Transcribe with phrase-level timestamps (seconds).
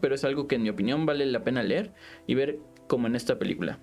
[0.00, 1.92] pero es algo que en mi opinión vale la pena leer
[2.26, 3.78] y ver como en esta película.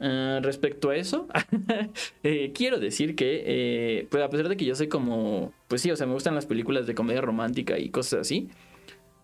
[0.00, 1.28] Ah, respecto a eso,
[2.22, 5.90] eh, quiero decir que, eh, pues a pesar de que yo soy como, pues sí,
[5.90, 8.48] o sea, me gustan las películas de comedia romántica y cosas así,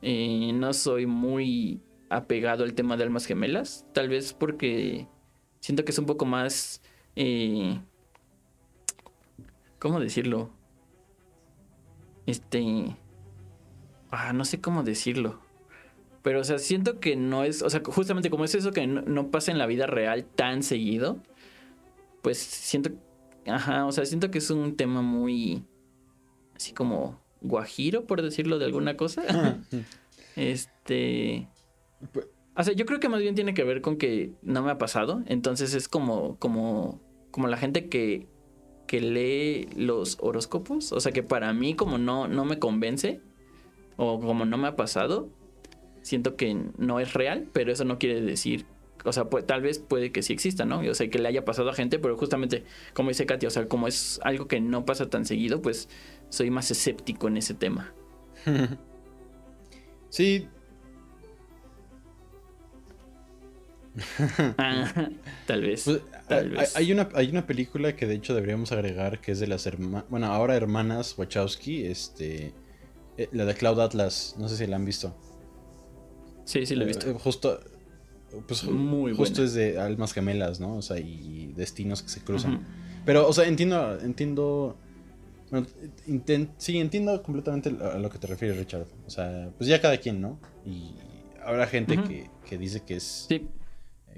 [0.02, 5.06] eh, no soy muy apegado al tema de almas gemelas, tal vez porque
[5.60, 6.82] siento que es un poco más,
[9.78, 10.50] ¿cómo decirlo?
[12.26, 12.96] Este,
[14.10, 15.47] ah, no sé cómo decirlo.
[16.22, 19.30] Pero, o sea, siento que no es, o sea, justamente como es eso que no,
[19.30, 21.18] pasa en la vida real tan seguido,
[22.22, 22.90] pues siento,
[23.46, 25.64] ajá, o sea, siento que es un tema muy,
[26.56, 29.22] así como guajiro, por decirlo de alguna cosa.
[29.28, 29.56] Ah,
[30.36, 31.48] este...
[32.12, 32.28] Pues
[32.58, 34.78] o sea, yo creo que más bien tiene que ver con que no me ha
[34.78, 37.00] pasado, entonces es como, como,
[37.30, 38.26] como la gente que,
[38.88, 43.20] que lee los horóscopos, o sea, que para mí como no, no me convence,
[43.96, 45.28] o como no me ha pasado,
[46.08, 48.64] siento que no es real, pero eso no quiere decir,
[49.04, 50.82] o sea, pues, tal vez puede que sí exista, ¿no?
[50.82, 53.68] Yo sé que le haya pasado a gente, pero justamente, como dice Katia, o sea,
[53.68, 55.88] como es algo que no pasa tan seguido, pues
[56.30, 57.92] soy más escéptico en ese tema.
[60.08, 60.48] sí.
[64.58, 65.10] Ah,
[65.46, 65.82] tal vez.
[65.84, 66.76] Pues, tal vez.
[66.76, 70.04] Hay, una, hay una película que de hecho deberíamos agregar que es de las hermanas,
[70.08, 72.54] bueno, ahora hermanas Wachowski, este,
[73.16, 75.16] eh, la de Cloud Atlas, no sé si la han visto.
[76.48, 77.10] Sí, sí, lo he visto.
[77.10, 77.60] Eh, justo,
[78.46, 80.76] pues, Muy justo es de almas gemelas, ¿no?
[80.76, 82.66] O sea, y destinos que se cruzan.
[83.04, 84.78] Pero, o sea, entiendo, entiendo...
[85.50, 85.66] Bueno,
[86.56, 88.86] sí, entiendo completamente a lo que te refieres, Richard.
[89.06, 90.40] O sea, pues ya cada quien, ¿no?
[90.64, 90.94] Y
[91.44, 91.98] habrá gente
[92.48, 93.26] que, dice que es...
[93.28, 93.46] Sí.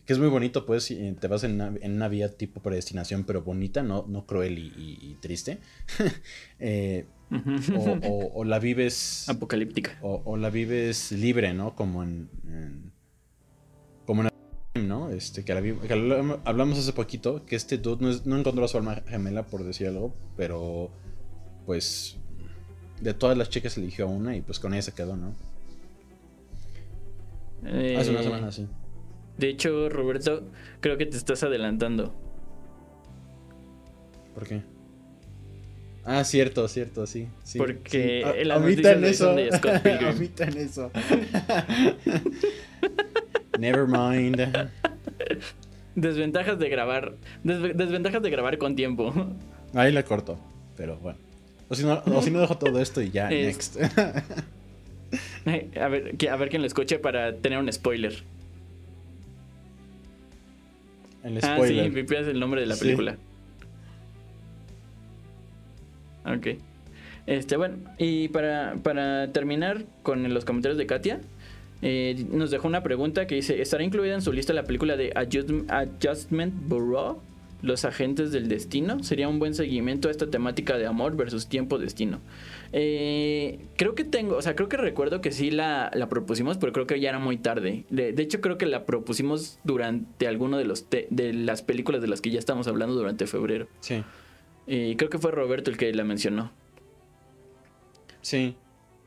[0.05, 3.83] Que es muy bonito, pues, y te vas en una, vía tipo predestinación, pero bonita,
[3.83, 5.59] no, no cruel y, triste.
[6.61, 7.07] eh,
[8.35, 9.29] o, la vives.
[9.29, 9.99] Apocalíptica.
[10.03, 11.75] O, la vives libre, ¿no?
[11.75, 12.29] Como en.
[14.07, 14.31] como en.
[14.89, 15.11] ¿no?
[15.11, 15.53] Este, que,
[16.45, 20.15] hablamos hace poquito, que este dude no, encontró a su alma gemela, por decir algo,
[20.37, 20.91] pero.
[21.67, 22.17] Pues.
[23.01, 25.35] De todas las chicas eligió una y pues con ella se quedó, ¿no?
[27.63, 28.67] hace una semana, sí.
[29.39, 30.51] De hecho, Roberto,
[30.81, 32.15] creo que te estás adelantando.
[34.35, 34.63] ¿Por qué?
[36.05, 37.29] Ah, cierto, cierto, sí.
[37.57, 38.45] Porque sí.
[38.45, 39.33] la omitan eso.
[39.33, 40.91] omitan eso.
[43.59, 44.71] Never mind.
[45.95, 47.15] Desventajas de grabar.
[47.45, 49.13] desventajas de grabar con tiempo.
[49.75, 50.39] Ahí la corto,
[50.77, 51.19] pero bueno.
[51.69, 53.77] O si no, o si no dejo todo esto y ya, next.
[55.47, 58.25] a, ver, a ver quién lo escuche para tener un spoiler.
[61.23, 61.93] El spoiler.
[61.93, 63.17] Ah, sí, el nombre de la película.
[66.25, 66.59] Ok.
[67.27, 71.21] Este, bueno, y para, para terminar con los comentarios de Katia,
[71.83, 75.13] eh, nos dejó una pregunta que dice: ¿Estará incluida en su lista la película de
[75.15, 77.21] Adjustment Bureau?
[77.63, 79.03] Los agentes del destino.
[79.05, 82.19] Sería un buen seguimiento a esta temática de amor versus tiempo-destino.
[82.73, 86.87] Eh, creo que tengo, o sea, creo que recuerdo que sí la, propusimos, pero creo
[86.87, 87.85] que ya era muy tarde.
[87.91, 92.23] De, hecho, creo que la propusimos durante alguno de, los de las películas de las
[92.23, 93.69] que ya estamos hablando durante febrero.
[93.81, 94.03] Sí.
[94.67, 96.53] Y creo que fue Roberto el que la mencionó.
[98.23, 98.57] Sí,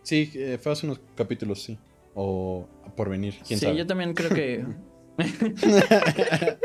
[0.02, 1.78] sí, eh, fue hace unos capítulos, sí.
[2.16, 4.66] O por venir, quién sí, yo también creo que...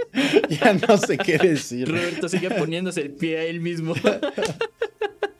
[0.49, 1.89] ya no sé qué decir.
[1.89, 3.95] Roberto sigue poniéndose el pie a él mismo.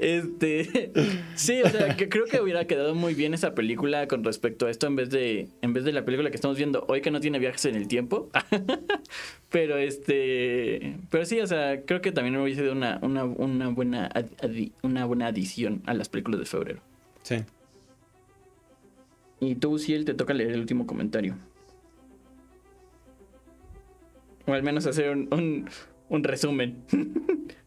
[0.00, 0.92] Este,
[1.34, 4.70] sí, o sea, que creo que hubiera quedado muy bien esa película con respecto a
[4.70, 7.20] esto en vez de en vez de la película que estamos viendo hoy que no
[7.20, 8.30] tiene viajes en el tiempo.
[9.50, 14.10] pero este, pero sí, o sea, creo que también hubiese sido una, una, una buena
[14.80, 16.80] una buena adición a las películas de febrero.
[17.22, 17.36] Sí.
[19.38, 21.36] Y tú, si él te toca leer el último comentario.
[24.46, 25.68] O al menos hacer un, un,
[26.08, 26.84] un resumen.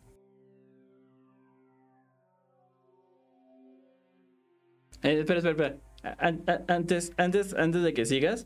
[5.03, 5.78] Eh, espera, espera, espera.
[6.68, 8.46] Antes, antes, antes de que sigas,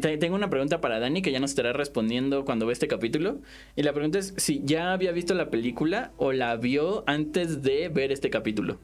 [0.00, 3.40] tengo una pregunta para Dani que ya nos estará respondiendo cuando ve este capítulo.
[3.76, 7.88] Y la pregunta es si ya había visto la película o la vio antes de
[7.88, 8.80] ver este capítulo.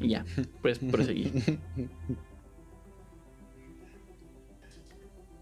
[0.00, 0.24] Y ya,
[0.62, 1.32] pues proseguir.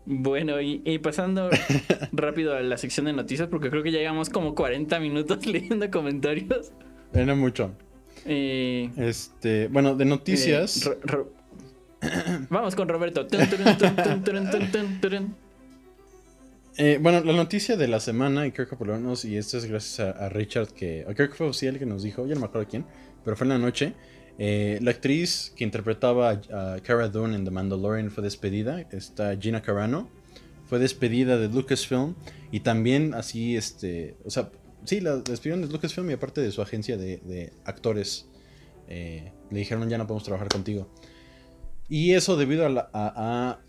[0.07, 1.49] Bueno, y, y, pasando
[2.13, 5.91] rápido a la sección de noticias, porque creo que ya llevamos como 40 minutos leyendo
[5.91, 6.73] comentarios.
[7.15, 7.75] Era mucho.
[8.27, 10.91] Eh, este, bueno, de noticias.
[12.51, 13.27] Vamos con Roberto.
[17.01, 19.67] bueno, la noticia de la semana, y creo que por lo menos, y esto es
[19.67, 22.69] gracias a, Richard, que, creo que fue el que nos dijo, ya no me acuerdo
[22.69, 22.85] quién,
[23.25, 23.95] pero fue en la noche,
[24.37, 29.63] Eh, la actriz que interpretaba a Cara Dune en The Mandalorian fue despedida, está Gina
[29.63, 30.09] Carano,
[30.67, 32.17] fue despedida de Lucasfilm
[32.51, 34.51] y también así, este, o sea,
[34.85, 38.27] sí, la despidieron de Lucasfilm y aparte de su agencia de, actores,
[38.89, 40.89] eh, le dijeron ya no podemos trabajar contigo.
[41.89, 43.61] Y eso debido a la,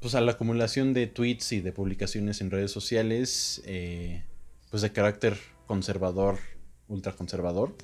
[0.00, 4.24] pues a la acumulación de tweets y de publicaciones en redes sociales, eh,
[4.70, 6.38] pues de carácter conservador,
[6.88, 7.74] ultraconservador.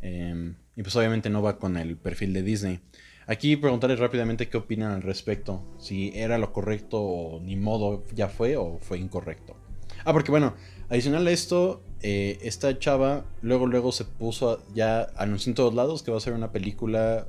[0.00, 2.80] Eh, y pues obviamente no va con el perfil de Disney.
[3.26, 5.62] Aquí preguntarles rápidamente qué opinan al respecto.
[5.78, 9.56] Si era lo correcto o ni modo ya fue o fue incorrecto.
[10.04, 10.54] Ah, porque bueno,
[10.88, 16.02] adicional a esto, eh, esta chava luego luego se puso, ya anunció en todos lados
[16.02, 17.26] que va a hacer una película,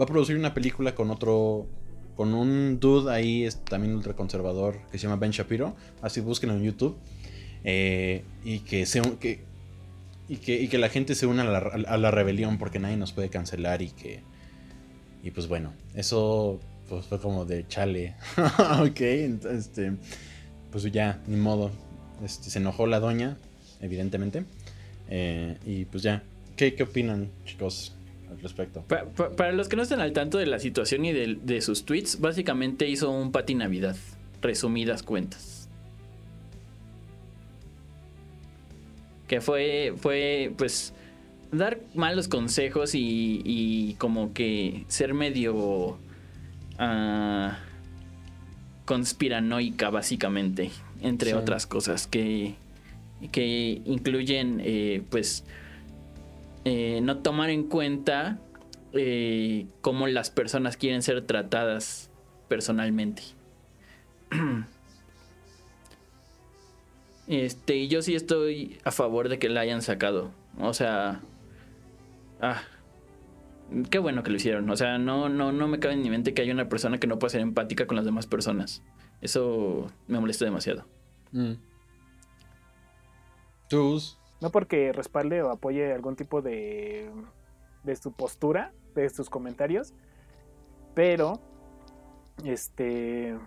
[0.00, 1.66] va a producir una película con otro,
[2.16, 6.96] con un dude ahí también ultraconservador que se llama Ben Shapiro, así búsquenlo en YouTube.
[7.62, 9.44] Eh, y que, se, que
[10.30, 10.36] y
[10.68, 14.22] que, la gente se una a la, rebelión porque nadie nos puede cancelar y que...
[15.24, 18.14] Y pues bueno, eso pues fue como de chale.
[18.80, 19.92] ok, entonces, este,
[20.70, 21.72] pues ya, ni modo.
[22.24, 23.36] Este, se enojó la doña,
[23.80, 24.44] evidentemente.
[25.08, 26.22] Eh, y pues ya,
[26.60, 27.94] ¿Qué, ¿qué opinan chicos
[28.30, 28.84] al respecto?
[29.36, 32.86] para los que no estén al tanto de la situación y de, sus tweets, básicamente
[32.86, 33.96] hizo un pati Navidad,
[34.42, 35.56] resumidas cuentas.
[39.26, 40.92] que fue, fue pues
[41.50, 45.96] dar malos consejos y, como que ser medio
[46.78, 47.50] uh,
[48.90, 52.56] conspiranoica básicamente, entre otras cosas que,
[53.30, 55.44] que incluyen eh, pues
[56.64, 58.40] eh, no tomar en cuenta
[58.92, 62.10] eh, cómo las personas quieren ser tratadas
[62.48, 63.22] personalmente.
[67.28, 70.32] Este, yo sí estoy a favor de que la hayan sacado.
[70.58, 71.20] O sea,
[72.40, 72.60] ah,
[73.90, 74.68] qué bueno que lo hicieron.
[74.70, 77.06] O sea, no, no, no me cabe en mi mente que haya una persona que
[77.06, 78.82] no pueda ser empática con las demás personas.
[79.20, 80.86] Eso me molesta demasiado.
[81.32, 81.54] Mm.
[84.40, 87.10] No porque respalde o apoye algún tipo de,
[87.84, 89.94] de su postura, de sus comentarios,
[90.94, 91.40] pero,
[92.44, 93.38] este,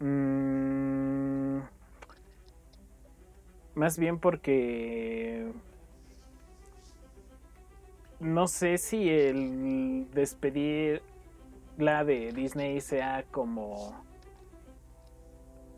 [0.00, 1.58] mmm,
[3.74, 5.52] más bien porque
[8.20, 11.02] no sé si el despedir
[11.76, 14.04] la de Disney sea como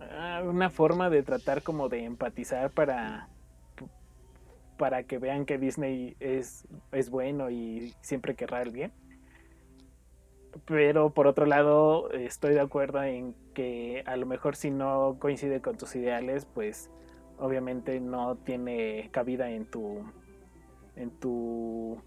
[0.01, 3.29] ah, una forma de tratar como de empatizar para
[4.81, 8.93] para que vean que Disney es, es bueno y siempre querrá el bien.
[10.65, 15.61] Pero por otro lado, estoy de acuerdo en que a lo mejor si no coincide
[15.61, 16.91] con tus ideales, pues
[17.39, 20.03] obviamente no tiene cabida en tu
[20.97, 22.01] en tu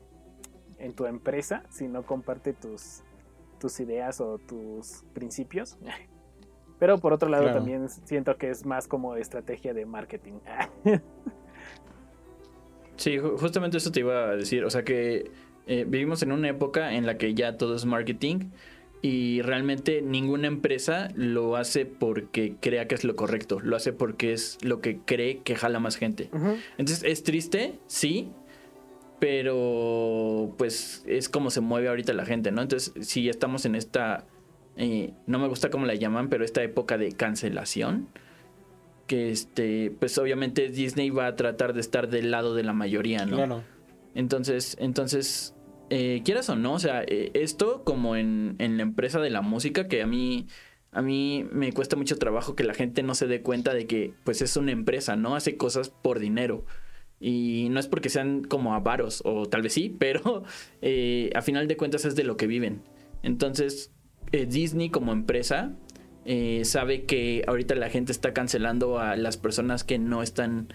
[0.83, 3.03] en tu empresa si no comparte tus
[3.59, 5.77] tus ideas o tus principios.
[6.80, 10.33] Pero por otro lado también siento que es más como estrategia de marketing.
[12.95, 14.63] Sí justamente eso te iba a decir.
[14.65, 15.31] O sea que
[15.65, 18.51] eh, vivimos en una época en la que ya todo es marketing
[19.01, 24.31] y realmente ninguna empresa lo hace porque crea que es lo correcto, lo hace porque
[24.31, 26.30] es lo que cree que jala más gente.
[26.77, 28.31] Entonces es triste, sí,
[29.23, 32.61] pero pues es como se mueve ahorita la gente, ¿no?
[32.61, 34.25] Entonces si estamos en esta,
[34.75, 38.09] eh, no me gusta cómo la llaman, pero esta época de cancelación,
[39.07, 43.25] que este, pues obviamente Disney va a tratar de estar del lado de la mayoría,
[43.25, 43.37] ¿no?
[43.37, 43.63] Claro.
[44.13, 45.56] Entonces, entonces
[45.89, 49.87] eh, quieras o no, o sea, eh, esto como en, la empresa de la música,
[49.87, 50.47] que a mí,
[50.92, 54.15] a mí me cuesta mucho trabajo que la gente no se dé cuenta de que
[54.25, 55.37] pues es una empresa, ¿no?
[55.37, 56.65] Hace cosas por dinero.
[57.25, 60.44] Y no es porque sean como avaros, o tal vez sí, pero
[60.81, 62.81] eh, a final de cuentas es de lo que viven.
[63.23, 63.92] Entonces,
[64.31, 65.73] Disney como empresa
[66.63, 70.73] sabe que ahorita la gente está cancelando a las personas que no están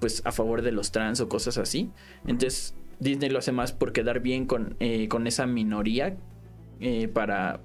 [0.00, 1.90] pues a favor de los trans o cosas así.
[2.26, 6.16] Entonces, Disney lo hace más por quedar bien con, eh, con esa minoría
[6.80, 7.60] eh, para,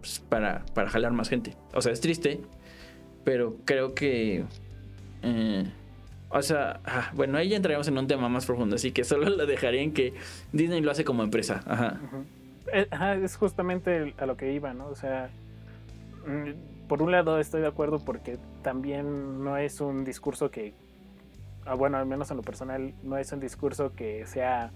[0.00, 1.56] pues, para, para jalar más gente.
[1.72, 2.40] O sea, es triste,
[3.24, 4.44] pero creo que...
[5.22, 5.64] Eh,
[6.30, 9.28] o sea, ah, bueno, ahí ya entraremos en un tema más profundo, así que solo
[9.30, 10.14] lo dejaría en que
[10.52, 11.62] Disney lo hace como empresa.
[11.66, 11.98] Ajá.
[13.14, 14.88] es justamente a lo que iba, ¿no?
[14.88, 15.30] O sea,
[16.26, 20.74] mm, por un lado estoy de acuerdo porque también no es un discurso que
[21.68, 24.70] Ah, bueno, al menos en lo personal, no es un discurso que sea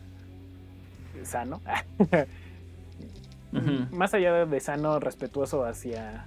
[1.23, 1.63] sano.
[3.91, 6.27] Más allá de sano, respetuoso hacia,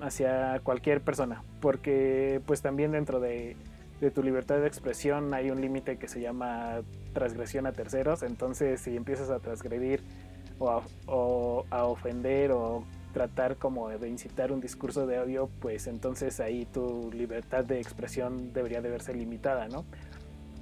[0.00, 1.44] hacia cualquier persona.
[1.60, 3.56] Porque pues también dentro de,
[4.10, 6.82] tu libertad de expresión hay un límite que se llama
[7.12, 10.02] transgresión a terceros, entonces si empiezas a transgredir
[10.58, 16.66] o a, ofender o tratar como de incitar un discurso de odio, pues entonces ahí
[16.66, 19.84] tu libertad de expresión debería de verse limitada, ¿no?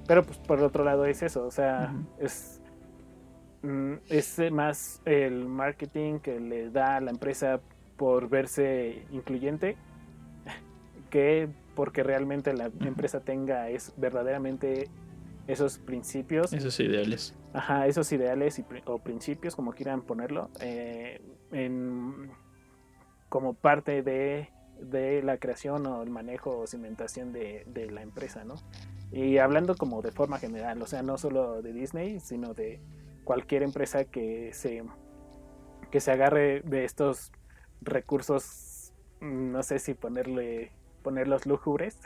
[0.07, 2.61] Pero pues por otro lado es eso, o sea, es,
[3.61, 7.59] mm, es más el marketing que le da a la empresa
[7.97, 9.77] por verse incluyente
[11.13, 14.89] que porque realmente la empresa tenga es verdaderamente
[15.45, 16.51] esos principios.
[16.53, 17.35] Esos ideales.
[17.53, 22.31] Ajá, esos ideales o principios, como quieran ponerlo, eh, en,
[23.29, 24.49] como parte de,
[24.81, 28.55] de, la creación o el manejo o cimentación de, de, la empresa, ¿no?
[29.11, 32.81] Y hablando como de forma general, o sea, no solo de Disney, sino de
[33.23, 34.83] cualquier empresa que se,
[35.91, 37.31] que se agarre de estos
[37.81, 40.71] recursos, no sé si ponerle,
[41.03, 41.97] ponerlos lúgubres,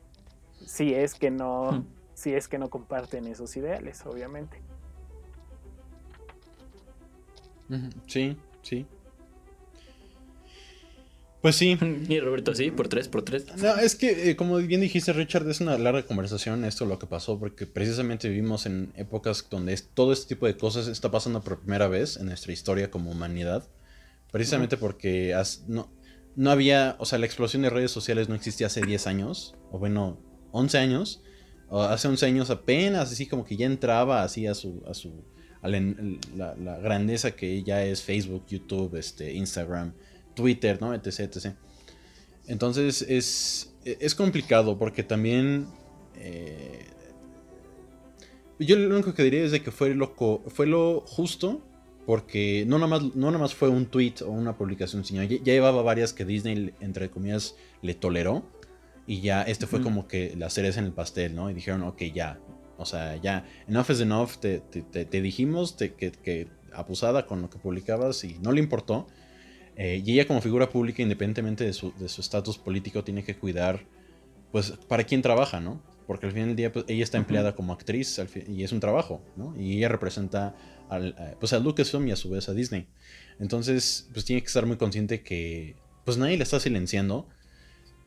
[0.66, 1.84] si es que no
[2.14, 4.62] si es que no comparten esos ideales, obviamente.
[8.06, 8.86] Sí, sí.
[11.44, 11.76] Pues sí.
[12.08, 13.46] Y Roberto, sí, por tres, por tres.
[13.56, 17.06] No, es que, eh, como bien dijiste, Richard, es una larga conversación esto lo que
[17.06, 21.58] pasó, porque precisamente vivimos en épocas donde todo este tipo de cosas está pasando por
[21.58, 23.68] primera vez en nuestra historia como humanidad.
[24.30, 25.36] Precisamente porque
[25.68, 25.90] no,
[26.36, 29.78] no había, o sea, la explosión de redes sociales no existía hace 10 años, o
[29.78, 30.18] bueno,
[30.52, 31.22] 11 años
[31.82, 35.24] hace 11 años apenas, así como que ya entraba así a su, a su,
[35.62, 39.92] la, grandeza que ya es Facebook, YouTube, este, Instagram,
[40.34, 40.94] Twitter, ¿no?
[40.94, 41.54] Etc, etc.
[42.46, 45.66] Entonces es, es complicado porque también...
[46.16, 46.86] Eh,
[48.60, 50.14] yo lo único que diría es de que fue lo,
[50.46, 51.60] fue lo justo
[52.06, 55.38] porque no nada, más, no nada más fue un tweet o una publicación, sino ya,
[55.38, 58.44] ya, llevaba varias que Disney, entre comillas, le toleró.
[59.06, 61.50] Y ya este fue como que la cereza en el pastel, ¿no?
[61.50, 62.38] Y dijeron, ok, ya.
[62.78, 67.58] O sea, ya, enough is enough, te, te, dijimos que, que, abusada con lo que
[67.58, 69.06] publicabas y no le importó.
[69.76, 73.84] Eh, y ella como figura pública, independientemente de su estatus político, tiene que cuidar,
[74.52, 75.82] pues, para quién trabaja, ¿no?
[76.06, 79.22] Porque al final del día, pues, ella está empleada como actriz y es un trabajo,
[79.36, 79.54] ¿no?
[79.58, 80.54] Y ella representa
[80.94, 82.86] al, pues, a Lucasfilm y a su vez a Disney.
[83.38, 87.26] Entonces, pues tiene que estar muy consciente que, pues nadie le está silenciando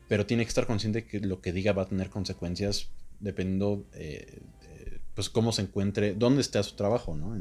[0.08, 2.88] pero tiene que estar consciente que lo que diga va a tener consecuencias
[3.20, 4.40] dependiendo eh,
[5.14, 7.36] pues cómo se encuentre, dónde está su trabajo, ¿no?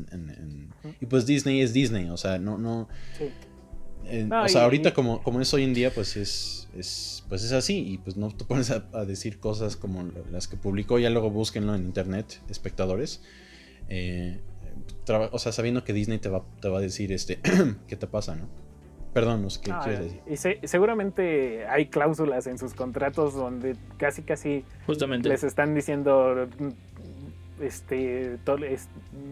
[0.99, 2.89] y pues Disney es Disney, o sea, no, no,
[4.43, 7.77] o sea, ahorita como, como es hoy en día, pues es, es, pues es así,
[7.87, 11.75] y pues no te pones a, decir cosas como las que publicó, ya luego búsquenlo
[11.75, 13.21] en internet, espectadores,
[13.89, 14.39] eh,
[15.31, 17.39] o sea, sabiendo que Disney te va, te va a decir, este,
[17.87, 18.47] ¿qué te pasa, no?
[19.13, 20.59] Perdón, no sé qué quieres decir.
[20.61, 25.27] Y seguramente hay cláusulas en sus contratos donde casi casi Justamente.
[25.27, 26.47] les están diciendo
[27.59, 28.37] este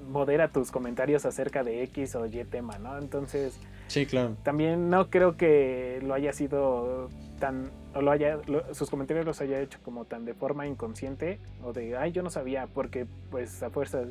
[0.10, 2.98] modera tus comentarios acerca de X o Y tema, ¿no?
[2.98, 4.36] Entonces, sí, claro.
[4.42, 7.10] También no creo que lo haya sido
[7.40, 8.40] tan o lo haya
[8.72, 12.32] sus comentarios los haya hecho como tan de forma inconsciente o de ay, yo no
[12.32, 14.08] sabía porque pues a fuerzas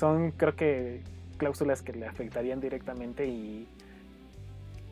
[0.00, 1.02] son creo que
[1.36, 3.68] cláusulas que le afectarían directamente y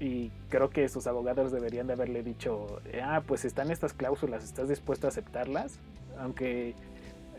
[0.01, 4.69] y creo que sus abogados deberían de haberle dicho, ah, pues están estas cláusulas, ¿estás
[4.69, 5.81] dispuesto a aceptarlas?
[6.19, 6.75] Aunque,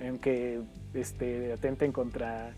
[0.05, 0.59] aunque
[0.93, 2.51] este, atenten contra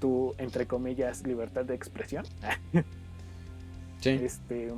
[0.00, 2.24] tu, entre comillas, libertad de expresión.
[4.00, 4.10] sí.
[4.10, 4.68] Este,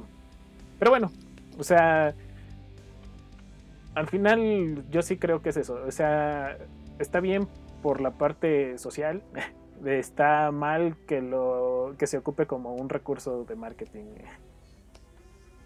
[0.78, 1.11] pero bueno,
[1.59, 2.14] o sea,
[3.94, 5.78] al final yo sí creo que es eso.
[5.87, 6.56] O sea,
[6.99, 7.49] está bien
[7.82, 9.23] por la parte social,
[9.87, 14.05] está mal que lo que se ocupe como un recurso de marketing.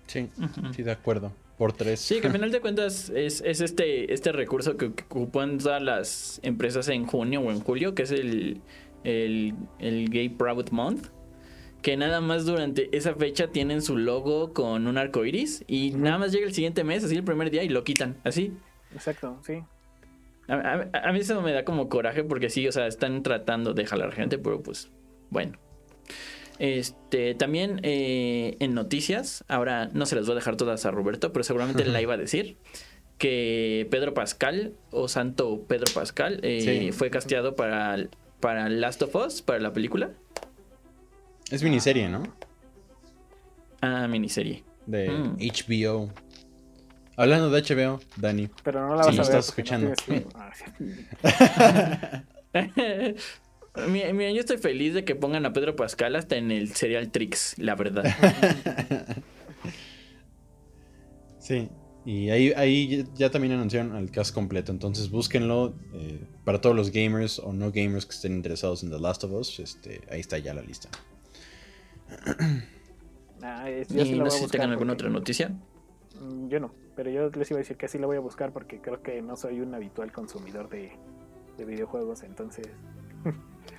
[0.06, 0.30] Sí,
[0.74, 1.32] sí, de acuerdo.
[1.58, 2.00] Por tres.
[2.00, 6.88] Sí, que al final de cuentas es, este, este recurso que, ocupan todas las empresas
[6.88, 8.60] en junio o en julio, que es el,
[9.04, 9.54] el,
[10.10, 11.08] Gay Proud Month.
[11.80, 16.16] Que nada más durante esa fecha tienen su logo con un arco iris y nada
[16.16, 18.56] más llega el siguiente mes, así el primer día, y lo quitan, así.
[18.94, 19.62] Exacto, sí.
[20.48, 23.86] A, a, mí eso me da como coraje porque sí, o sea, están tratando de
[23.86, 24.90] jalar gente, pero pues,
[25.30, 25.58] bueno.
[26.58, 31.32] Este, también eh, en noticias, ahora no se las voy a dejar todas a Roberto,
[31.32, 32.56] pero seguramente la iba a decir,
[33.18, 38.08] que Pedro Pascal, o Santo Pedro Pascal, eh, fue casteado para,
[38.40, 40.10] para Last of Us, para la película.
[41.50, 42.22] Es miniserie, ¿no?
[43.80, 44.64] Ah, miniserie.
[44.86, 46.10] De HBO.
[47.16, 48.48] Hablando de HBO, Dani.
[48.62, 49.20] Pero no la vas a ver.
[49.20, 49.92] estás escuchando.
[53.88, 57.58] Mira, yo estoy feliz de que pongan a Pedro Pascal hasta en el serial Tricks,
[57.58, 58.04] la verdad.
[61.38, 61.68] sí.
[62.06, 66.90] Y ahí, ahí ya también anunciaron el cast completo, entonces búsquenlo eh, para todos los
[66.90, 70.36] gamers o no gamers que estén interesados en The Last of Us, este, ahí está
[70.38, 70.88] ya la lista.
[73.46, 75.50] Ah, y no sé si tengan alguna otra noticia.
[76.18, 78.52] Mm, yo no, pero yo les iba a decir que así lo voy a buscar
[78.52, 80.92] porque creo que no soy un habitual consumidor de,
[81.56, 82.68] de videojuegos, entonces...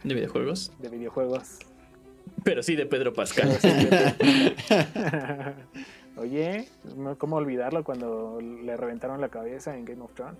[0.04, 0.72] ¿De videojuegos?
[0.80, 1.60] De videojuegos.
[2.44, 3.50] Pero sí de Pedro Pascal.
[6.18, 6.68] Oye,
[7.18, 10.40] ¿cómo olvidarlo cuando le reventaron la cabeza en Game of Thrones?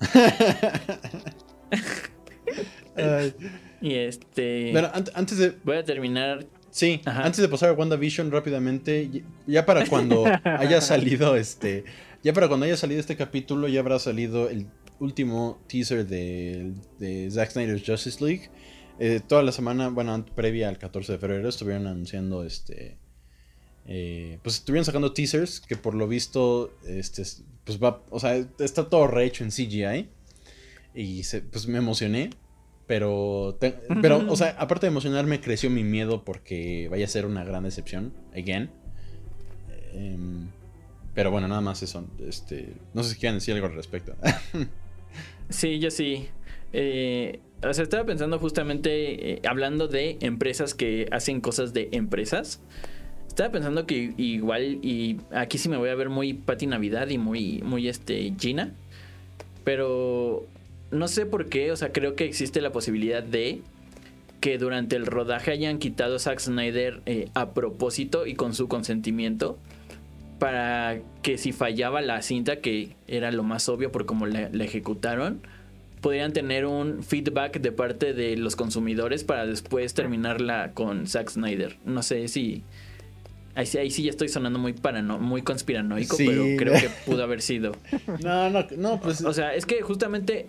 [3.80, 4.72] y este.
[4.72, 5.54] Bueno, antes de.
[5.62, 6.46] Voy a terminar.
[6.70, 11.84] Sí, antes de pasar a WandaVision rápidamente, ya para cuando haya salido este.
[12.22, 14.66] Ya para cuando haya salido este capítulo, ya habrá salido el
[15.00, 18.50] último teaser de, de Zack Snyder's Justice League.
[18.98, 22.98] Eh, toda la semana, bueno, previa al 14 de febrero, estuvieron anunciando este.
[23.86, 27.22] Eh, pues estuvieron sacando teasers que por lo visto, este,
[27.64, 30.08] pues va, o sea, está todo rehecho en CGI.
[30.94, 32.30] Y pues me emocioné.
[32.90, 33.56] Pero,
[34.02, 37.62] pero, o sea, aparte de emocionarme, creció mi miedo porque vaya a ser una gran
[37.62, 38.12] decepción.
[38.32, 38.68] Again.
[39.92, 40.48] Em,
[41.14, 42.04] pero bueno, nada más eso.
[42.18, 44.16] Este, no sé si quieren decir algo al respecto.
[45.50, 46.26] sí, yo sí.
[46.72, 52.60] Eh, o sea, estaba pensando justamente, eh, hablando de empresas que hacen cosas de empresas.
[53.28, 57.18] Estaba pensando que igual, y aquí sí me voy a ver muy Pati Navidad y
[57.18, 58.74] muy, muy este, Gina.
[59.62, 60.48] Pero
[60.90, 63.62] no sé por qué, o sea, creo que existe la posibilidad de
[64.40, 68.68] que durante el rodaje hayan quitado a Zack Snyder eh, a propósito y con su
[68.68, 69.58] consentimiento
[70.38, 75.42] para que si fallaba la cinta, que era lo más obvio por cómo la, ejecutaron,
[76.00, 81.76] podrían tener un feedback de parte de los consumidores para después terminarla con Zack Snyder.
[81.84, 82.64] No sé si...
[83.54, 87.72] Ahí, sí ya estoy sonando muy parano, muy conspiranoico, pero creo que pudo haber sido.
[88.22, 89.22] No, no, no, pues...
[89.22, 90.46] O sea, es que justamente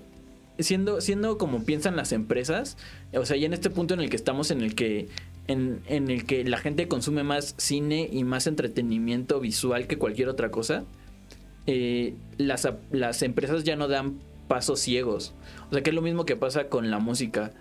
[0.63, 2.77] siendo, siendo como piensan las empresas,
[3.13, 5.09] o sea, ya en este punto en el que estamos, en el que,
[5.47, 10.51] en, el que la gente consume más cine y más entretenimiento visual que cualquier otra
[10.51, 10.83] cosa,
[11.67, 15.33] eh, las, las empresas ya no dan pasos ciegos.
[15.69, 17.51] O sea, que es lo mismo que pasa con la música.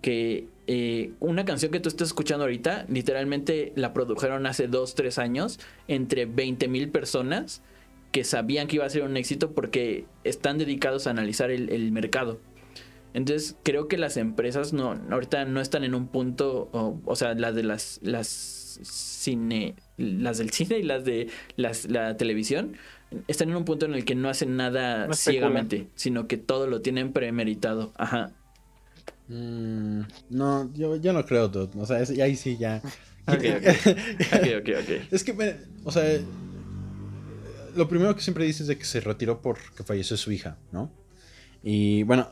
[0.00, 5.18] Que eh, una canción que tú estás escuchando ahorita, literalmente la produjeron hace 2, 3
[5.18, 7.60] años entre 20 mil personas
[8.12, 12.40] que sabían que iba a ser un éxito porque están dedicados a analizar el, mercado.
[13.12, 17.54] Entonces creo que las empresas no ahorita no están en un punto, o, sea, las
[17.54, 18.28] de las las
[18.82, 22.76] cine, las del cine y las de la televisión
[23.26, 26.80] están en un punto en el que no hacen nada ciegamente, sino que todo lo
[26.80, 27.92] tienen premeditado.
[27.96, 28.32] Ajá.
[29.28, 32.82] Mm, no, yo, yo no creo, O sea, ahí sí ya.
[33.26, 33.44] ok,
[34.58, 34.90] ok, ok.
[35.10, 36.20] Es que, o sea,
[37.74, 40.90] lo primero que siempre dices es de que se retiró porque falleció su hija, ¿no?
[41.62, 42.28] Y bueno,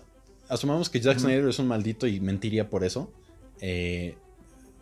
[0.48, 3.12] asumamos que Jack Snyder es un maldito y mentiría por eso.
[3.61, 4.16] Eh,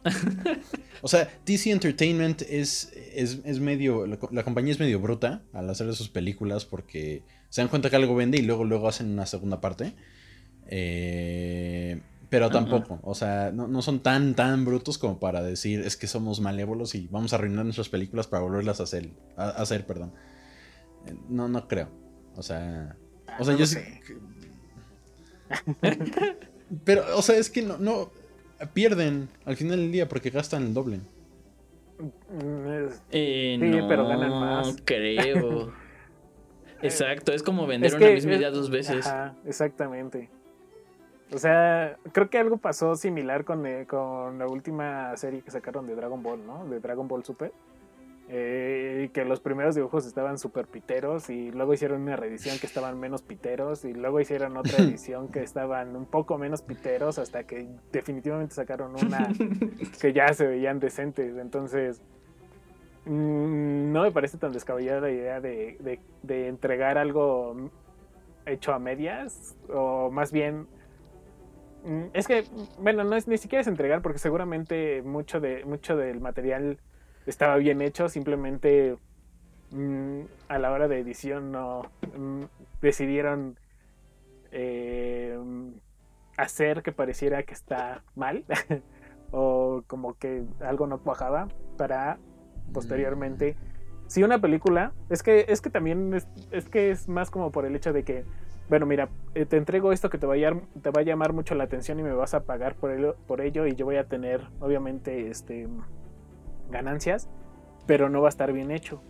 [1.03, 4.07] o sea, DC Entertainment es, es, medio.
[4.07, 8.15] La, compañía es medio bruta al hacer sus películas porque se dan cuenta que algo
[8.15, 9.95] vende y luego, luego hacen una segunda parte.
[10.69, 16.09] Eh, pero tampoco, o sea, no, son tan, tan brutos como para decir es que
[16.09, 20.13] somos malévolos y vamos a arruinar nuestras películas para volverlas a hacer, a hacer perdón.
[21.29, 21.89] No, no creo.
[22.35, 22.97] O sea.
[23.39, 24.01] O sea, yo sé.
[26.85, 28.11] Pero, o sea, es que no, no.
[28.73, 31.01] Pierden al final del día porque gastan el doble.
[33.11, 34.77] Eh, sí, pero ganan más.
[34.85, 35.73] creo.
[36.83, 39.07] Exacto, es como vender una misma idea dos veces.
[39.47, 40.31] exactamente.
[41.33, 45.87] O sea, creo que algo pasó similar con, eh, con la última serie que sacaron
[45.87, 46.65] de Dragon Ball, ¿no?
[46.67, 47.53] De Dragon Ball Super.
[48.29, 52.99] Eh, que los primeros dibujos estaban súper piteros y luego hicieron una reedición que estaban
[52.99, 57.69] menos piteros y luego hicieron otra edición que estaban un poco menos piteros hasta que
[57.93, 59.29] definitivamente sacaron una
[60.01, 61.37] que ya se veían decentes.
[61.37, 62.03] Entonces,
[63.05, 67.71] mm, no me parece tan descabellada la idea de, de, entregar algo
[68.45, 70.67] hecho a medias o más bien
[71.85, 72.45] mm, es que
[72.81, 76.79] bueno no es ni siquiera es entregar porque seguramente mucho de mucho del material
[77.27, 78.97] estaba bien hecho, simplemente
[79.71, 81.83] mm, a la hora de edición no
[82.17, 82.45] mm,
[82.81, 83.59] decidieron
[84.53, 85.39] eh,
[86.37, 88.45] hacer que pareciera que está mal
[89.31, 92.19] o como que algo no cuajaba para
[92.73, 93.57] posteriormente
[94.07, 96.15] si una película es que es que también
[96.51, 98.25] es, que es más como por el hecho de que
[98.69, 101.33] bueno mira eh, te entrego esto que te va a llamar, te va a llamar
[101.33, 103.97] mucho la atención y me vas a pagar por ello, por ello y yo voy
[103.97, 105.69] a tener obviamente este
[106.71, 107.29] ganancias,
[107.87, 109.01] pero no va a estar bien hecho.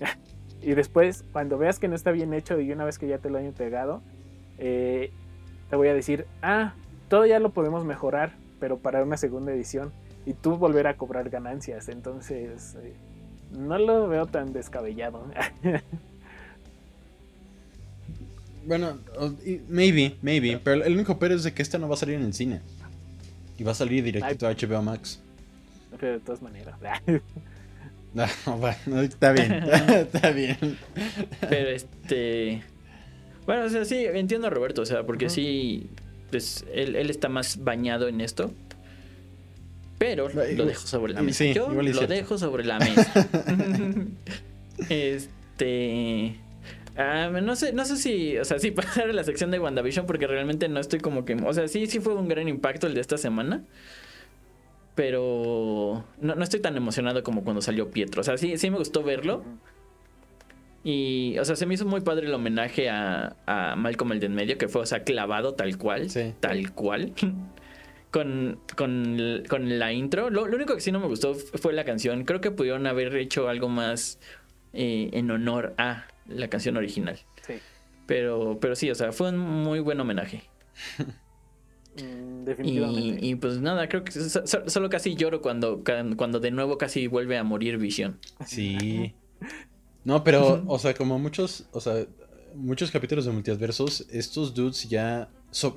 [0.62, 3.30] Y después, cuando veas que no está bien hecho y una vez que ya te
[3.30, 4.02] lo han entregado,
[4.58, 5.12] eh,
[5.70, 6.74] te voy a decir, ah,
[7.08, 9.92] todo ya lo podemos mejorar, pero para una segunda edición.
[10.24, 11.88] Y tú volver a cobrar ganancias.
[11.88, 12.94] Entonces, eh,
[13.52, 15.24] no lo veo tan descabellado.
[18.66, 18.98] bueno,
[19.68, 20.60] maybe, maybe.
[20.64, 22.60] Pero el único pero es de que esta no va a salir en el cine.
[23.56, 25.22] Y va a salir directo a HBO Max.
[25.98, 26.76] Pero de todas maneras.
[28.14, 28.24] No,
[28.56, 29.52] bueno, está bien,
[29.88, 30.56] está bien.
[31.50, 32.62] Pero este.
[33.44, 35.90] Bueno, o sea, sí, entiendo a Roberto, o sea, porque sí,
[36.30, 38.54] pues él, él, está más bañado en esto.
[39.98, 41.44] Pero lo dejo sobre la mesa.
[41.44, 43.28] Yo lo dejo sobre la mesa.
[44.88, 46.36] este.
[46.96, 50.06] Ah, no sé, no sé si, o sea, sí pasar a la sección de WandaVision
[50.06, 52.94] porque realmente no estoy como que, o sea, sí, sí fue un gran impacto el
[52.94, 53.64] de esta semana,
[54.96, 58.78] pero no, no estoy tan emocionado como cuando salió Pietro, o sea, sí, sí me
[58.78, 59.44] gustó verlo
[60.88, 64.26] y, o sea, se me hizo muy padre el homenaje a, a Malcolm el de
[64.26, 66.06] en medio que fue, o sea, clavado tal cual,
[66.38, 67.12] tal cual.
[68.12, 70.30] Con, con, con, la intro.
[70.30, 72.24] Lo, lo, único que sí no me gustó fue la canción.
[72.24, 74.20] Creo que pudieron haber hecho algo más
[74.72, 77.18] eh, en honor a la canción original.
[77.46, 77.54] Sí.
[78.06, 80.44] Pero, pero sí, o sea, fue un muy buen homenaje.
[82.02, 83.26] Mm, definitivamente.
[83.26, 85.82] Y, pues nada, creo que solo casi lloro cuando,
[86.16, 88.18] cuando de nuevo casi vuelve a morir Visión.
[88.46, 89.14] Sí.
[90.04, 92.06] No, pero, o sea, como muchos, o sea,
[92.54, 95.28] muchos capítulos de multiversos, estos dudes ya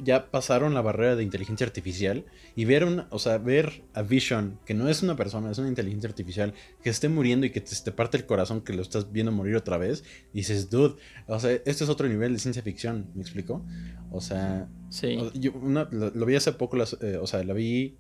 [0.04, 4.74] ya pasaron la barrera de inteligencia artificial y ver o sea, ver a Vision, que
[4.74, 6.54] no es una persona, es una inteligencia artificial,
[6.84, 9.78] que esté muriendo y que te, parte el corazón que lo estás viendo morir otra
[9.78, 10.04] vez,
[10.34, 10.96] dices, dude,
[11.28, 13.66] o sea, este es otro nivel de ciencia ficción, ¿me explico?
[14.12, 15.18] O sea, sí.
[15.36, 17.98] yo lo, vi hace poco, eh, o sea, la vi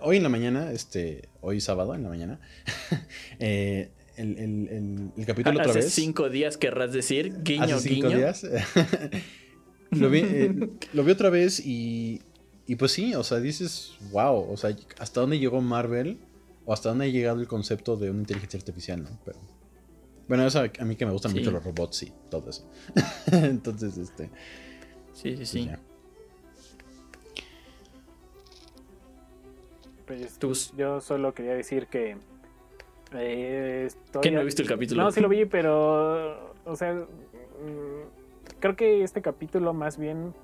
[0.00, 2.40] hoy en la mañana, este, hoy sábado en la mañana,
[3.38, 5.92] eh, el, el, el, capítulo otra vez.
[5.92, 8.46] cinco días querrás decir, guiño, hace cinco días.
[9.98, 12.22] Lo vi, eh, lo vi otra vez y,
[12.66, 16.18] y pues sí, o sea, dices, wow, o sea, ¿hasta dónde llegó Marvel?
[16.64, 19.10] O hasta dónde ha llegado el concepto de una inteligencia artificial, ¿no?
[19.24, 19.38] Pero,
[20.28, 22.68] bueno, eso a mí que me gustan mucho los robots y todo eso.
[23.32, 24.30] Entonces, este...
[25.12, 25.70] Sí, sí, sí.
[30.06, 32.16] Pues, pues, yo solo quería decir que...
[33.12, 33.88] Eh,
[34.20, 35.04] ¿Qué no he visto el capítulo?
[35.04, 36.54] No, sí lo vi, pero...
[36.64, 36.92] O sea...
[36.94, 38.25] Mm,
[38.66, 40.34] creo que este capítulo más bien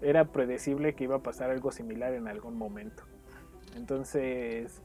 [0.00, 3.04] era predecible que iba a pasar algo similar en algún momento.
[3.76, 4.82] Entonces,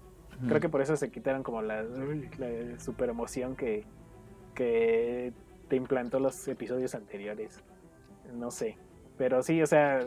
[0.48, 3.84] creo que por eso se quitaron como la, la super emoción que,
[4.54, 5.34] que
[5.68, 7.64] te implantó los episodios anteriores.
[8.36, 8.78] No sé.
[9.18, 10.06] Pero sí, o sea,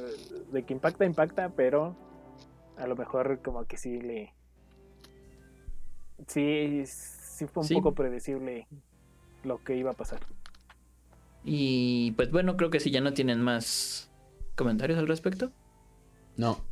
[0.52, 1.96] de que impacta, impacta, pero
[2.76, 4.32] a lo mejor como que sí le...
[6.28, 8.68] Sí, sí fue un poco predecible
[9.42, 10.20] lo que iba a pasar.
[11.44, 14.10] Y pues bueno, creo que si ya no tienen más
[14.56, 15.52] comentarios al respecto.
[16.36, 16.64] No.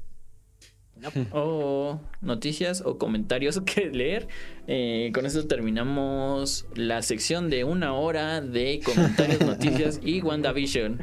[1.30, 4.28] O noticias o comentarios que leer.
[4.66, 11.00] Eh, con eso terminamos la sección de una hora de comentarios, noticias y WandaVision.